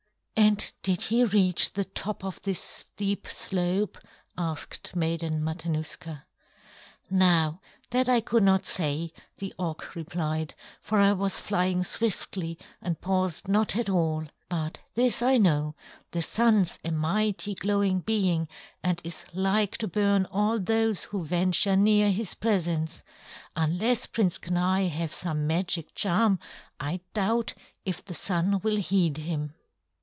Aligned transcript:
"And 0.37 0.71
did 0.81 1.03
he 1.03 1.23
reach 1.23 1.71
the 1.73 1.85
top 1.85 2.25
of 2.25 2.41
this 2.41 2.59
steep 2.59 3.27
slope?" 3.27 3.97
asked 4.37 4.95
Maiden 4.95 5.43
Matanuska. 5.43 6.25
"Now 7.11 7.61
that 7.91 8.09
I 8.09 8.21
could 8.21 8.41
not 8.41 8.65
say," 8.65 9.13
the 9.37 9.53
Auk 9.59 9.95
replied, 9.95 10.55
"for 10.81 10.97
I 10.97 11.13
was 11.13 11.39
flying 11.39 11.83
swiftly 11.83 12.57
and 12.81 12.99
paused 12.99 13.47
not 13.47 13.75
at 13.75 13.87
all. 13.87 14.25
But 14.49 14.79
this 14.95 15.21
I 15.21 15.37
know; 15.37 15.75
the 16.09 16.23
Sun's 16.23 16.79
a 16.83 16.91
mighty, 16.91 17.53
glowing 17.53 17.99
being 17.99 18.49
and 18.83 18.99
is 19.03 19.25
like 19.33 19.77
to 19.77 19.87
burn 19.87 20.25
all 20.25 20.59
those 20.59 21.03
who 21.03 21.23
venture 21.23 21.75
near 21.75 22.09
his 22.11 22.33
presence. 22.33 23.03
Unless 23.55 24.07
Prince 24.07 24.37
Kenai 24.39 24.87
have 24.87 25.13
some 25.13 25.45
magic 25.47 25.93
charm, 25.93 26.39
I 26.79 27.01
doubt 27.13 27.53
if 27.85 28.03
the 28.03 28.15
Sun 28.15 28.61
will 28.63 28.77
heed 28.77 29.17
him." 29.17 29.53